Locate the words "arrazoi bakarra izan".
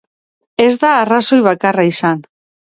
1.03-2.27